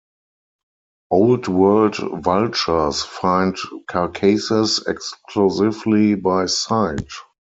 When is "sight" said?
6.47-7.05